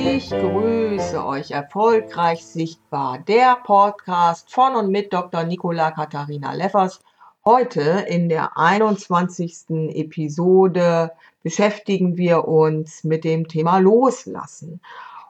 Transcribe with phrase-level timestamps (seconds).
[0.00, 3.18] Ich grüße euch erfolgreich sichtbar.
[3.18, 5.42] Der Podcast von und mit Dr.
[5.42, 7.00] Nicola Katharina Leffers.
[7.44, 9.70] Heute in der 21.
[9.96, 11.10] Episode
[11.42, 14.80] beschäftigen wir uns mit dem Thema Loslassen.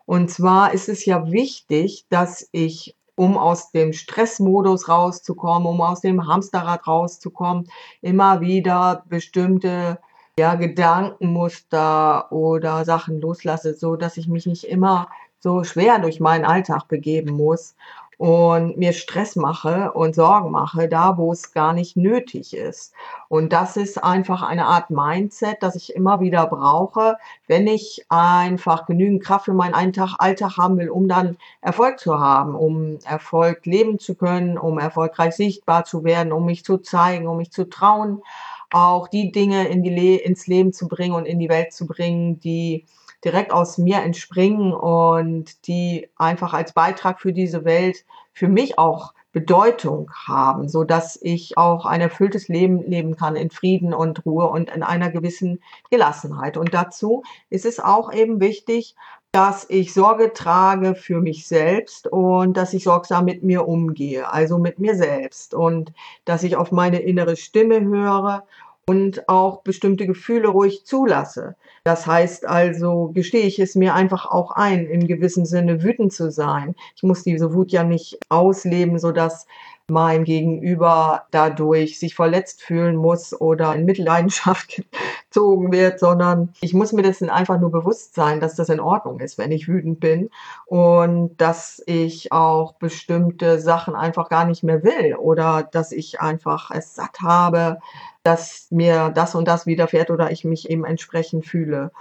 [0.05, 6.03] Und zwar ist es ja wichtig, dass ich, um aus dem Stressmodus rauszukommen, um aus
[6.03, 7.71] dem Hamsterrad rauszukommen,
[8.03, 9.99] immer wieder bestimmte
[10.39, 15.09] ja, Gedankenmuster oder Sachen loslasse, so dass ich mich nicht immer
[15.41, 17.75] so schwer durch meinen Alltag begeben muss
[18.19, 22.93] und mir Stress mache und Sorgen mache, da wo es gar nicht nötig ist.
[23.29, 28.87] Und das ist einfach eine Art Mindset, das ich immer wieder brauche, wenn ich einfach
[28.87, 33.65] genügend Kraft für meinen Alltag, Alltag haben will, um dann Erfolg zu haben, um Erfolg
[33.67, 37.69] leben zu können, um erfolgreich sichtbar zu werden, um mich zu zeigen, um mich zu
[37.69, 38.23] trauen
[38.71, 41.87] auch die Dinge in die Le ins Leben zu bringen und in die Welt zu
[41.87, 42.87] bringen, die
[43.25, 49.15] direkt aus mir entspringen und die einfach als Beitrag für diese Welt für mich auch
[49.33, 54.49] Bedeutung haben, so dass ich auch ein erfülltes Leben leben kann in Frieden und Ruhe
[54.49, 56.57] und in einer gewissen Gelassenheit.
[56.57, 58.95] Und dazu ist es auch eben wichtig,
[59.33, 64.59] dass ich Sorge trage für mich selbst und dass ich sorgsam mit mir umgehe, also
[64.59, 65.93] mit mir selbst und
[66.25, 68.45] dass ich auf meine innere Stimme höre
[68.87, 71.57] und auch bestimmte Gefühle ruhig zulasse.
[71.85, 76.31] Das heißt also, gestehe ich es mir einfach auch ein, im gewissen Sinne wütend zu
[76.31, 76.75] sein.
[76.97, 79.47] Ich muss diese Wut ja nicht ausleben, so dass
[79.91, 84.83] mein Gegenüber dadurch sich verletzt fühlen muss oder in Mitleidenschaft
[85.25, 89.21] gezogen wird, sondern ich muss mir dessen einfach nur bewusst sein, dass das in Ordnung
[89.21, 90.31] ist, wenn ich wütend bin
[90.67, 96.71] und dass ich auch bestimmte Sachen einfach gar nicht mehr will oder dass ich einfach
[96.71, 97.79] es satt habe,
[98.23, 101.93] dass mir das und das widerfährt oder ich mich eben entsprechend fühle.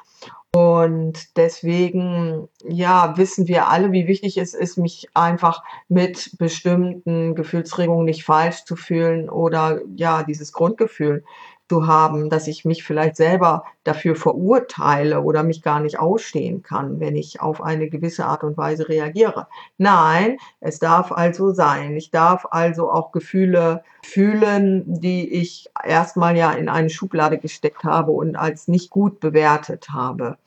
[0.56, 8.06] Und deswegen, ja, wissen wir alle, wie wichtig es ist, mich einfach mit bestimmten Gefühlsregungen
[8.06, 11.24] nicht falsch zu fühlen oder ja, dieses Grundgefühl
[11.69, 17.00] zu haben, dass ich mich vielleicht selber dafür verurteile oder mich gar nicht ausstehen kann,
[17.00, 19.47] wenn ich auf eine gewisse Art und Weise reagiere.
[19.78, 21.95] Nein, es darf also sein.
[21.97, 28.11] Ich darf also auch Gefühle fühlen, die ich erstmal ja in eine Schublade gesteckt habe
[28.11, 30.38] und als nicht gut bewertet habe.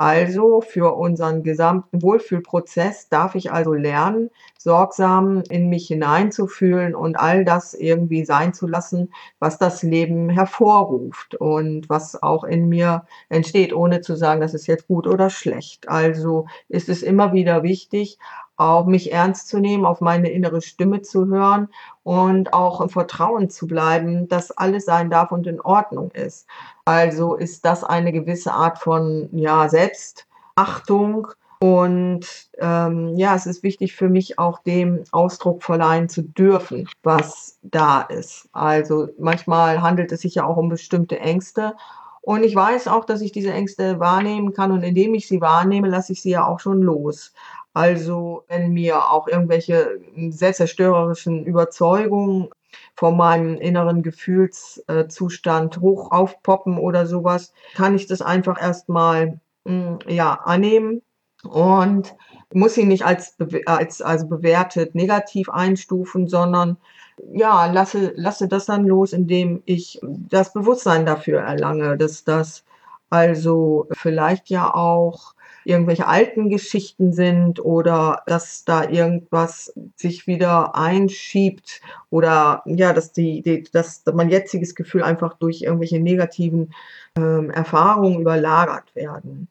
[0.00, 7.44] Also für unseren gesamten Wohlfühlprozess darf ich also lernen, sorgsam in mich hineinzufühlen und all
[7.44, 13.72] das irgendwie sein zu lassen, was das Leben hervorruft und was auch in mir entsteht,
[13.74, 15.88] ohne zu sagen, das ist jetzt gut oder schlecht.
[15.88, 18.18] Also ist es immer wieder wichtig,
[18.58, 21.68] auch mich ernst zu nehmen, auf meine innere Stimme zu hören
[22.02, 26.46] und auch im Vertrauen zu bleiben, dass alles sein darf und in Ordnung ist.
[26.84, 31.28] Also ist das eine gewisse Art von ja, Selbstachtung.
[31.60, 32.26] Und
[32.58, 38.02] ähm, ja, es ist wichtig für mich auch dem Ausdruck verleihen zu dürfen, was da
[38.02, 38.48] ist.
[38.52, 41.74] Also manchmal handelt es sich ja auch um bestimmte Ängste.
[42.20, 44.70] Und ich weiß auch, dass ich diese Ängste wahrnehmen kann.
[44.70, 47.32] Und indem ich sie wahrnehme, lasse ich sie ja auch schon los.
[47.78, 50.00] Also wenn mir auch irgendwelche
[50.30, 52.48] selbstzerstörerischen Überzeugungen
[52.96, 60.40] von meinem inneren Gefühlszustand hoch aufpoppen oder sowas, kann ich das einfach erstmal hm, ja,
[60.44, 61.02] annehmen
[61.44, 62.16] und
[62.52, 66.78] muss ihn nicht als, als also bewertet negativ einstufen, sondern
[67.32, 72.64] ja, lasse, lasse das dann los, indem ich das Bewusstsein dafür erlange, dass das
[73.08, 75.34] also vielleicht ja auch
[75.68, 83.42] irgendwelche alten Geschichten sind oder dass da irgendwas sich wieder einschiebt oder ja, dass die,
[83.42, 86.72] die dass mein jetziges Gefühl einfach durch irgendwelche negativen
[87.16, 89.48] ähm, Erfahrungen überlagert werden.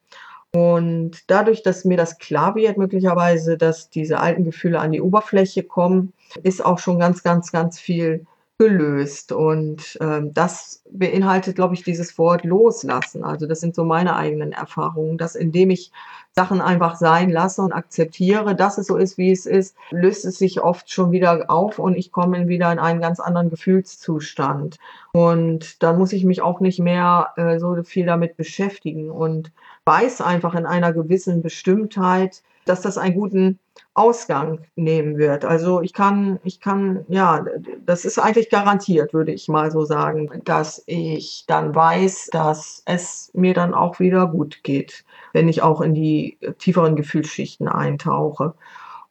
[0.52, 5.62] Und dadurch, dass mir das klar wird, möglicherweise, dass diese alten Gefühle an die Oberfläche
[5.62, 8.26] kommen, ist auch schon ganz, ganz, ganz viel
[8.58, 9.32] gelöst.
[9.32, 13.24] Und ähm, das beinhaltet, glaube ich, dieses Wort loslassen.
[13.24, 15.92] Also das sind so meine eigenen Erfahrungen, dass indem ich
[16.36, 20.38] Sachen einfach sein lasse und akzeptiere, dass es so ist, wie es ist, löst es
[20.38, 24.78] sich oft schon wieder auf und ich komme wieder in einen ganz anderen Gefühlszustand.
[25.14, 29.52] Und dann muss ich mich auch nicht mehr äh, so viel damit beschäftigen und
[29.86, 33.60] weiß einfach in einer gewissen Bestimmtheit, dass das einen guten
[33.94, 35.44] Ausgang nehmen wird.
[35.44, 37.46] Also ich kann, ich kann, ja,
[37.86, 43.32] das ist eigentlich garantiert, würde ich mal so sagen, dass ich dann weiß, dass es
[43.34, 45.04] mir dann auch wieder gut geht,
[45.34, 48.54] wenn ich auch in die tieferen Gefühlsschichten eintauche.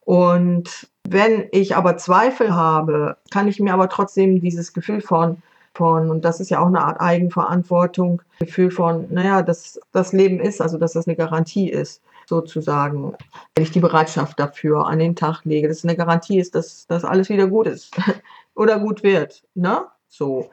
[0.01, 5.41] Und wenn ich aber Zweifel habe, kann ich mir aber trotzdem dieses Gefühl von,
[5.73, 10.39] von, und das ist ja auch eine Art Eigenverantwortung, Gefühl von, naja, dass das Leben
[10.39, 13.15] ist, also dass das eine Garantie ist sozusagen,
[13.55, 16.87] wenn ich die Bereitschaft dafür an den Tag lege, dass es eine Garantie ist, dass
[16.87, 17.95] das alles wieder gut ist
[18.55, 19.43] oder gut wird.
[19.55, 19.85] Ne?
[20.07, 20.49] So.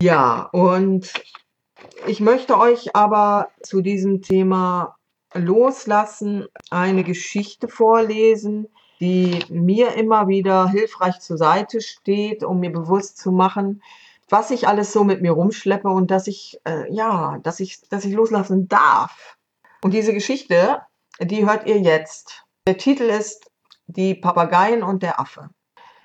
[0.00, 1.12] Ja, und
[2.06, 4.96] ich möchte euch aber zu diesem Thema
[5.34, 8.68] loslassen eine Geschichte vorlesen,
[9.00, 13.82] die mir immer wieder hilfreich zur Seite steht, um mir bewusst zu machen,
[14.28, 18.04] was ich alles so mit mir rumschleppe und dass ich, äh, ja, dass ich, dass
[18.04, 19.36] ich loslassen darf.
[19.82, 20.80] Und diese Geschichte
[21.20, 22.44] die hört ihr jetzt.
[22.66, 23.50] Der Titel ist
[23.86, 25.50] Die Papageien und der Affe.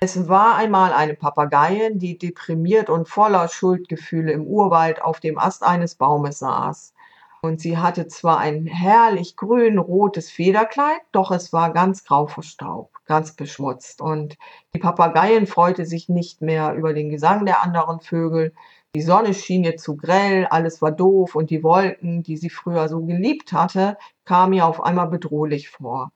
[0.00, 5.62] Es war einmal eine Papageien, die deprimiert und voller Schuldgefühle im Urwald auf dem Ast
[5.62, 6.94] eines Baumes saß.
[7.42, 12.91] Und sie hatte zwar ein herrlich grün-rotes Federkleid, doch es war ganz grau vor Staub,
[13.12, 14.00] ganz beschmutzt.
[14.00, 14.38] Und
[14.74, 18.54] die Papageien freute sich nicht mehr über den Gesang der anderen Vögel,
[18.94, 22.88] die Sonne schien ihr zu grell, alles war doof und die Wolken, die sie früher
[22.88, 26.12] so geliebt hatte, kamen ihr auf einmal bedrohlich vor.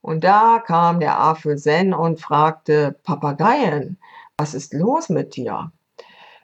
[0.00, 3.98] Und da kam der Affe Zen und fragte, Papageien,
[4.36, 5.72] was ist los mit dir?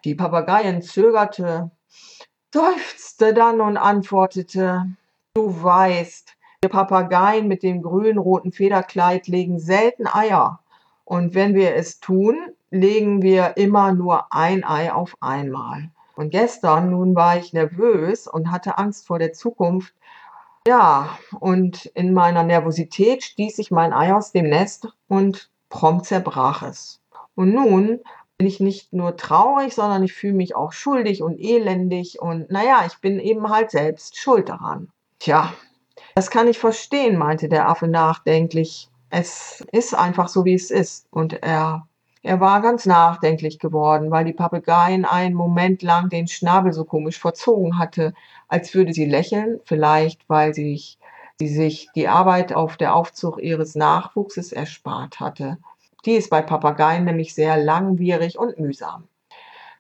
[0.05, 1.71] Die Papageien zögerte,
[2.53, 4.85] seufzte dann und antwortete,
[5.35, 6.28] du weißt,
[6.67, 10.59] Papageien mit dem grün-roten Federkleid legen selten Eier.
[11.05, 12.37] Und wenn wir es tun,
[12.71, 15.91] legen wir immer nur ein Ei auf einmal.
[16.17, 19.95] Und gestern nun war ich nervös und hatte Angst vor der Zukunft.
[20.67, 26.63] Ja, und in meiner Nervosität stieß ich mein Ei aus dem Nest und prompt zerbrach
[26.63, 27.01] es.
[27.37, 28.01] Und nun
[28.37, 32.83] bin ich nicht nur traurig, sondern ich fühle mich auch schuldig und elendig und naja,
[32.87, 34.89] ich bin eben halt selbst schuld daran.
[35.21, 35.53] Tja,
[36.19, 38.89] das kann ich verstehen, meinte der Affe nachdenklich.
[39.09, 41.07] Es ist einfach so, wie es ist.
[41.13, 41.87] Und er
[42.25, 47.21] er war ganz nachdenklich geworden, weil die Papageien einen Moment lang den Schnabel so komisch
[47.21, 48.15] verzogen hatte,
[48.49, 50.99] als würde sie lächeln, vielleicht weil sich,
[51.39, 55.59] sie sich die Arbeit auf der Aufzucht ihres Nachwuchses erspart hatte.
[56.05, 59.07] Die ist bei Papageien nämlich sehr langwierig und mühsam.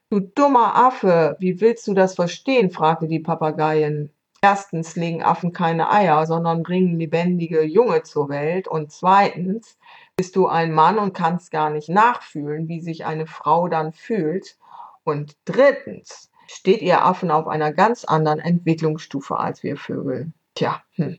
[0.08, 2.70] Du dummer Affe, wie willst du das verstehen?
[2.70, 4.12] fragte die Papageien.
[4.40, 8.69] Erstens legen Affen keine Eier, sondern bringen lebendige Junge zur Welt.
[8.69, 9.79] Und zweitens
[10.17, 14.56] bist du ein Mann und kannst gar nicht nachfühlen, wie sich eine Frau dann fühlt.
[15.05, 20.32] Und drittens steht ihr Affen auf einer ganz anderen Entwicklungsstufe als wir Vögel.
[20.55, 21.19] Tja, hm.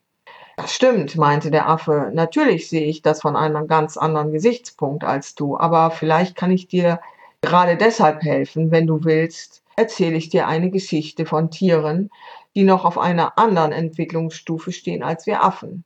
[0.57, 2.12] Das stimmt, meinte der Affe.
[2.13, 6.68] Natürlich sehe ich das von einem ganz anderen Gesichtspunkt als du, aber vielleicht kann ich
[6.68, 7.00] dir
[7.42, 12.12] gerade deshalb helfen, wenn du willst, erzähle ich dir eine Geschichte von Tieren,
[12.56, 15.84] die noch auf einer anderen Entwicklungsstufe stehen als wir Affen.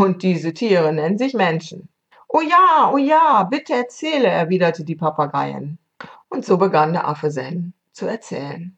[0.00, 1.88] Und diese Tiere nennen sich Menschen.
[2.28, 5.78] Oh ja, oh ja, bitte erzähle, erwiderte die Papageien.
[6.28, 8.76] Und so begann der Affe Zen zu erzählen.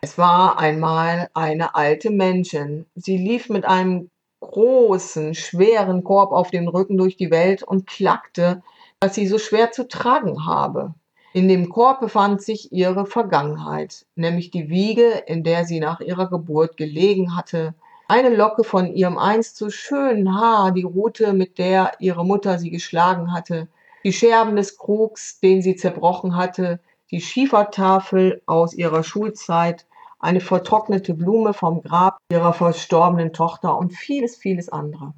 [0.00, 2.86] Es war einmal eine alte Männchen.
[2.94, 8.62] Sie lief mit einem großen, schweren Korb auf dem Rücken durch die Welt und klagte,
[9.00, 10.94] dass sie so schwer zu tragen habe.
[11.36, 16.30] In dem Korb befand sich ihre Vergangenheit, nämlich die Wiege, in der sie nach ihrer
[16.30, 17.74] Geburt gelegen hatte,
[18.08, 22.70] eine Locke von ihrem einst so schönen Haar, die Rute, mit der ihre Mutter sie
[22.70, 23.68] geschlagen hatte,
[24.02, 29.84] die Scherben des Krugs, den sie zerbrochen hatte, die Schiefertafel aus ihrer Schulzeit,
[30.18, 35.12] eine vertrocknete Blume vom Grab ihrer verstorbenen Tochter und vieles, vieles andere.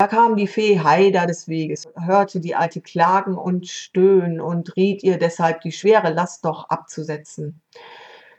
[0.00, 5.02] Da kam die Fee Haida des Weges, hörte die Alte klagen und stöhnen und riet
[5.02, 7.60] ihr deshalb, die schwere Last doch abzusetzen.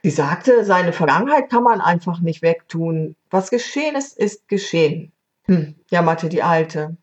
[0.01, 3.15] Sie sagte, seine Vergangenheit kann man einfach nicht wegtun.
[3.29, 5.11] Was geschehen ist, ist geschehen.
[5.43, 6.97] Hm, jammerte die Alte.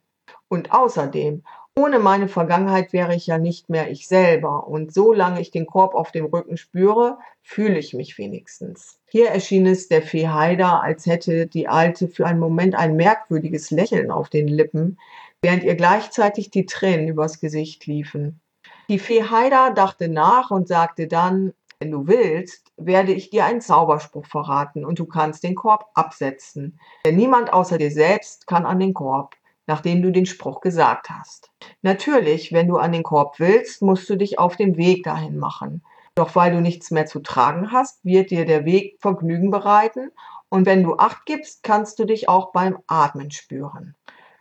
[0.49, 1.45] Und außerdem,
[1.79, 4.67] ohne meine Vergangenheit wäre ich ja nicht mehr ich selber.
[4.67, 8.99] Und solange ich den Korb auf dem Rücken spüre, fühle ich mich wenigstens.
[9.07, 13.71] Hier erschien es der Fee Haida, als hätte die Alte für einen Moment ein merkwürdiges
[13.71, 14.99] Lächeln auf den Lippen,
[15.41, 18.41] während ihr gleichzeitig die Tränen übers Gesicht liefen.
[18.89, 23.61] Die Fee Haida dachte nach und sagte dann, wenn du willst, werde ich dir einen
[23.61, 26.81] Zauberspruch verraten und du kannst den Korb absetzen.
[27.05, 29.37] Denn niemand außer dir selbst kann an den Korb,
[29.69, 31.53] nachdem du den Spruch gesagt hast.
[31.83, 35.85] Natürlich, wenn du an den Korb willst, musst du dich auf dem Weg dahin machen.
[36.17, 40.11] Doch weil du nichts mehr zu tragen hast, wird dir der Weg Vergnügen bereiten
[40.49, 43.95] und wenn du Acht gibst, kannst du dich auch beim Atmen spüren.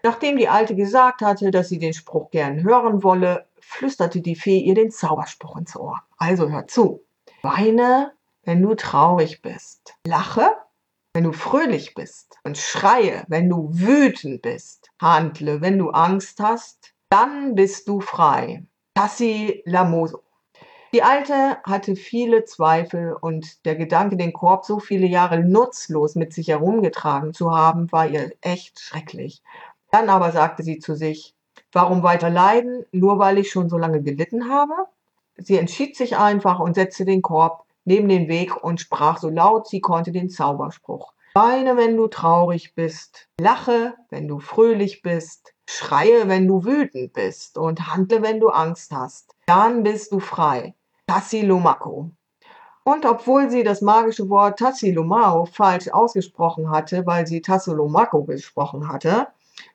[0.03, 4.59] Nachdem die Alte gesagt hatte, dass sie den Spruch gern hören wolle, flüsterte die Fee
[4.59, 6.01] ihr den Zauberspruch ins Ohr.
[6.17, 7.03] Also hör zu.
[7.41, 9.95] Weine, wenn du traurig bist.
[10.05, 10.55] Lache,
[11.17, 12.37] wenn du fröhlich bist.
[12.43, 14.91] Und schreie, wenn du wütend bist.
[15.01, 16.93] Handle, wenn du Angst hast.
[17.09, 18.63] Dann bist du frei.
[18.93, 20.21] Tassi Lamoso.
[20.93, 26.33] Die Alte hatte viele Zweifel und der Gedanke, den Korb so viele Jahre nutzlos mit
[26.33, 29.41] sich herumgetragen zu haben, war ihr echt schrecklich.
[29.89, 31.33] Dann aber sagte sie zu sich,
[31.71, 34.75] warum weiter leiden, nur weil ich schon so lange gelitten habe?
[35.37, 39.67] Sie entschied sich einfach und setzte den Korb neben den Weg und sprach so laut
[39.67, 41.13] sie konnte den Zauberspruch.
[41.35, 47.57] Weine, wenn du traurig bist, lache, wenn du fröhlich bist, schreie, wenn du wütend bist
[47.57, 49.33] und handle, wenn du Angst hast.
[49.45, 50.75] Dann bist du frei.
[51.07, 52.11] Tassilomako.
[52.83, 59.27] Und obwohl sie das magische Wort Tassilomao falsch ausgesprochen hatte, weil sie Tassilomako gesprochen hatte,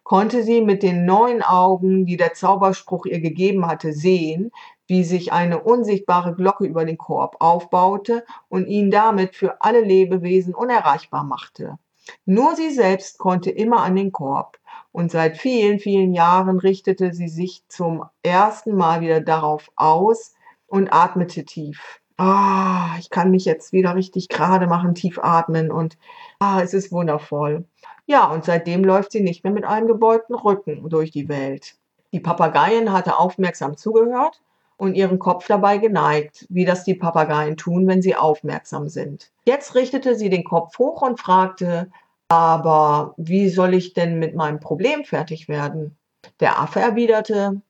[0.03, 4.51] konnte sie mit den neuen Augen, die der Zauberspruch ihr gegeben hatte, sehen,
[4.87, 10.55] wie sich eine unsichtbare Glocke über den Korb aufbaute und ihn damit für alle Lebewesen
[10.55, 11.79] unerreichbar machte.
[12.25, 14.59] Nur sie selbst konnte immer an den Korb,
[14.91, 20.35] und seit vielen, vielen Jahren richtete sie sich zum ersten Mal wieder darauf aus,
[20.73, 22.01] und atmete tief.
[22.17, 25.99] Ah, ich kann mich jetzt wieder richtig gerade machen, tief atmen und
[26.39, 27.67] ah, es ist wundervoll.
[28.07, 31.77] Ja, und seitdem läuft sie nicht mehr mit einem gebeugten Rücken durch die Welt.
[32.13, 34.43] Die Papageien hatte aufmerksam zugehört
[34.77, 39.31] und ihren Kopf dabei geneigt, wie das die Papageien tun, wenn sie aufmerksam sind.
[39.45, 41.91] Jetzt richtete sie den Kopf hoch und fragte,
[42.29, 45.97] aber wie soll ich denn mit meinem Problem fertig werden?
[46.41, 47.63] Der Affe erwiderte,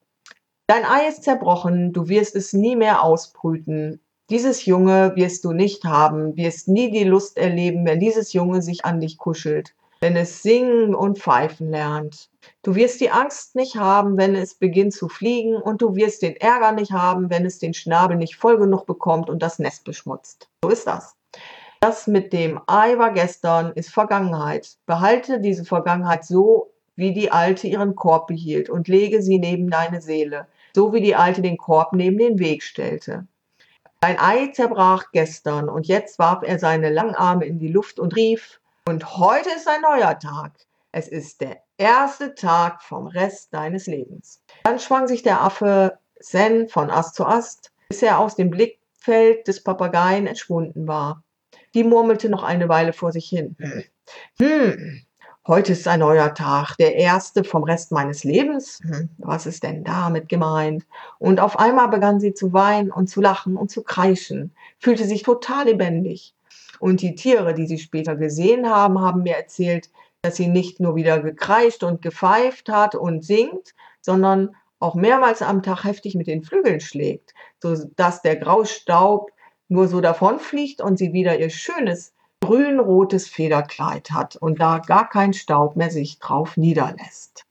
[0.68, 4.00] Dein Ei ist zerbrochen, du wirst es nie mehr ausbrüten.
[4.30, 8.84] Dieses Junge wirst du nicht haben, wirst nie die Lust erleben, wenn dieses Junge sich
[8.84, 12.28] an dich kuschelt, wenn es singen und pfeifen lernt.
[12.62, 16.36] Du wirst die Angst nicht haben, wenn es beginnt zu fliegen, und du wirst den
[16.36, 20.48] Ärger nicht haben, wenn es den Schnabel nicht voll genug bekommt und das Nest beschmutzt.
[20.62, 21.14] So ist das.
[21.80, 24.76] Das mit dem Ei war gestern, ist Vergangenheit.
[24.86, 30.02] Behalte diese Vergangenheit so, wie die Alte ihren Korb behielt, und lege sie neben deine
[30.02, 33.26] Seele so wie die Alte den Korb neben den Weg stellte.
[34.02, 38.16] Sein Ei zerbrach gestern und jetzt warf er seine langen Arme in die Luft und
[38.16, 40.52] rief, und heute ist ein neuer Tag.
[40.90, 44.42] Es ist der erste Tag vom Rest deines Lebens.
[44.64, 49.46] Dann schwang sich der Affe Zen von Ast zu Ast, bis er aus dem Blickfeld
[49.48, 51.22] des Papageien entschwunden war.
[51.74, 53.56] Die murmelte noch eine Weile vor sich hin.
[54.38, 55.00] Hm,
[55.46, 58.80] heute ist ein neuer Tag, der erste vom Rest meines Lebens.
[58.82, 60.84] Hm, was ist denn damit gemeint?
[61.18, 65.22] Und auf einmal begann sie zu weinen und zu lachen und zu kreischen, fühlte sich
[65.22, 66.34] total lebendig.
[66.82, 69.88] Und die Tiere, die sie später gesehen haben, haben mir erzählt,
[70.20, 75.62] dass sie nicht nur wieder gekreischt und gepfeift hat und singt, sondern auch mehrmals am
[75.62, 79.30] Tag heftig mit den Flügeln schlägt, so dass der Graustaub
[79.68, 85.34] nur so davonfliegt und sie wieder ihr schönes grün-rotes Federkleid hat und da gar kein
[85.34, 87.44] Staub mehr sich drauf niederlässt.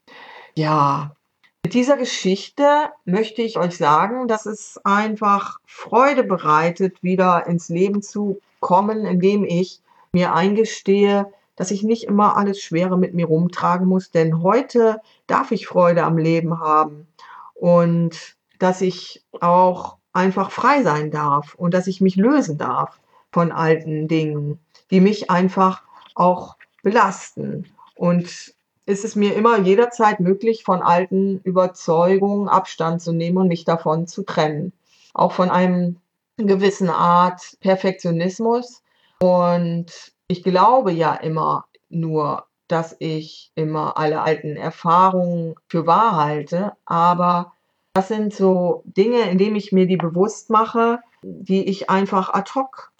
[0.54, 1.16] Ja,
[1.62, 8.02] mit dieser Geschichte möchte ich euch sagen, dass es einfach Freude bereitet, wieder ins Leben
[8.02, 9.80] zu kommen, indem ich
[10.12, 15.52] mir eingestehe, dass ich nicht immer alles Schwere mit mir rumtragen muss, denn heute darf
[15.52, 17.06] ich Freude am Leben haben
[17.54, 22.98] und dass ich auch einfach frei sein darf und dass ich mich lösen darf
[23.30, 24.58] von alten Dingen
[24.92, 25.82] die mich einfach
[26.14, 27.66] auch belasten.
[27.94, 28.54] Und
[28.86, 34.06] ist es mir immer jederzeit möglich, von alten Überzeugungen Abstand zu nehmen und mich davon
[34.06, 34.72] zu trennen.
[35.14, 35.98] Auch von einem
[36.36, 38.82] gewissen Art Perfektionismus.
[39.20, 46.72] Und ich glaube ja immer nur, dass ich immer alle alten Erfahrungen für wahr halte.
[46.84, 47.52] Aber
[47.92, 52.90] das sind so Dinge, indem ich mir die bewusst mache, die ich einfach ad hoc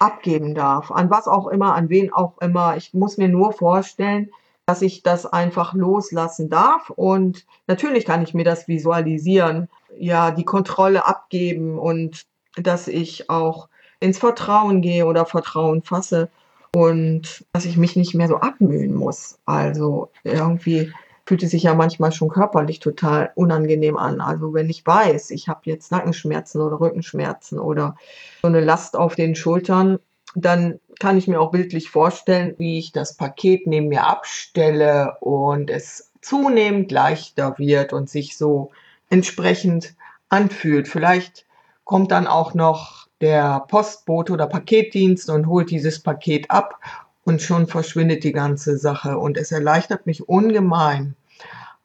[0.00, 2.76] abgeben darf, an was auch immer, an wen auch immer.
[2.76, 4.30] Ich muss mir nur vorstellen,
[4.66, 9.68] dass ich das einfach loslassen darf und natürlich kann ich mir das visualisieren,
[9.98, 13.68] ja, die Kontrolle abgeben und dass ich auch
[14.00, 16.30] ins Vertrauen gehe oder Vertrauen fasse
[16.74, 19.38] und dass ich mich nicht mehr so abmühen muss.
[19.44, 20.92] Also irgendwie
[21.26, 24.20] fühlt es sich ja manchmal schon körperlich total unangenehm an.
[24.20, 27.96] Also wenn ich weiß, ich habe jetzt Nackenschmerzen oder Rückenschmerzen oder
[28.42, 29.98] so eine Last auf den Schultern,
[30.34, 35.70] dann kann ich mir auch bildlich vorstellen, wie ich das Paket neben mir abstelle und
[35.70, 38.70] es zunehmend leichter wird und sich so
[39.10, 39.94] entsprechend
[40.28, 40.88] anfühlt.
[40.88, 41.46] Vielleicht
[41.84, 46.80] kommt dann auch noch der Postbote oder Paketdienst und holt dieses Paket ab
[47.24, 51.16] und schon verschwindet die ganze Sache und es erleichtert mich ungemein.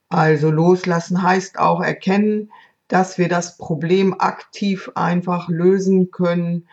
[0.10, 2.52] Also loslassen heißt auch erkennen,
[2.88, 6.68] dass wir das Problem aktiv einfach lösen können,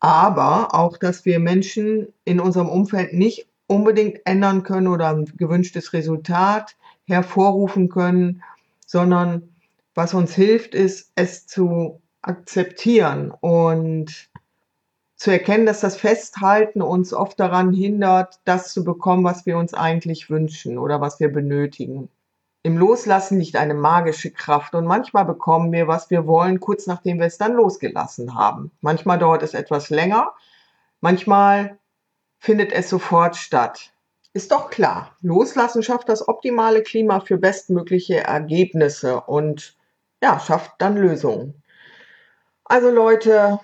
[0.00, 5.92] aber auch, dass wir Menschen in unserem Umfeld nicht unbedingt ändern können oder ein gewünschtes
[5.92, 6.76] Resultat
[7.06, 8.42] hervorrufen können,
[8.86, 9.54] sondern
[9.94, 14.30] was uns hilft, ist, es zu akzeptieren und
[15.16, 19.74] zu erkennen, dass das Festhalten uns oft daran hindert, das zu bekommen, was wir uns
[19.74, 22.08] eigentlich wünschen oder was wir benötigen.
[22.62, 27.18] Im Loslassen liegt eine magische Kraft und manchmal bekommen wir, was wir wollen, kurz nachdem
[27.18, 28.70] wir es dann losgelassen haben.
[28.82, 30.34] Manchmal dauert es etwas länger,
[31.00, 31.78] manchmal
[32.38, 33.92] findet es sofort statt.
[34.34, 39.76] Ist doch klar, Loslassen schafft das optimale Klima für bestmögliche Ergebnisse und
[40.22, 41.62] ja, schafft dann Lösungen.
[42.64, 43.58] Also Leute,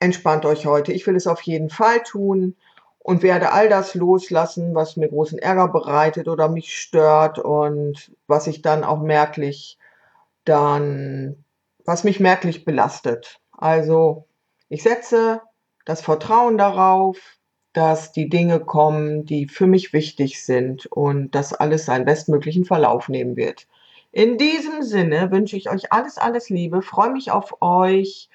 [0.00, 0.92] entspannt euch heute.
[0.92, 2.56] Ich will es auf jeden Fall tun
[3.02, 8.46] und werde all das loslassen, was mir großen Ärger bereitet oder mich stört und was
[8.46, 9.78] ich dann auch merklich
[10.44, 11.44] dann,
[11.84, 13.40] was mich merklich belastet.
[13.52, 14.26] Also
[14.68, 15.40] ich setze
[15.84, 17.18] das Vertrauen darauf,
[17.72, 23.08] dass die Dinge kommen, die für mich wichtig sind und dass alles seinen bestmöglichen Verlauf
[23.08, 23.66] nehmen wird.
[24.12, 28.28] In diesem Sinne wünsche ich euch alles, alles Liebe, freue mich auf euch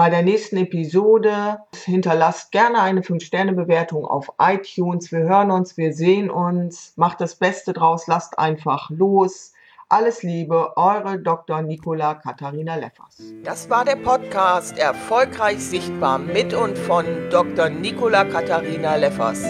[0.00, 1.58] bei der nächsten Episode.
[1.84, 5.12] Hinterlasst gerne eine 5-Sterne-Bewertung auf iTunes.
[5.12, 6.94] Wir hören uns, wir sehen uns.
[6.96, 9.52] Macht das Beste draus, lasst einfach los.
[9.90, 11.60] Alles Liebe, eure Dr.
[11.60, 13.18] Nicola Katharina Leffers.
[13.44, 17.68] Das war der Podcast Erfolgreich Sichtbar mit und von Dr.
[17.68, 19.44] Nicola Katharina Leffers.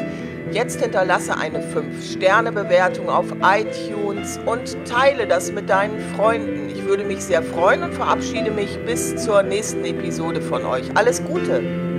[0.51, 3.33] Jetzt hinterlasse eine 5-Sterne-Bewertung auf
[4.21, 6.71] iTunes und teile das mit deinen Freunden.
[6.71, 10.85] Ich würde mich sehr freuen und verabschiede mich bis zur nächsten Episode von euch.
[10.97, 11.90] Alles Gute!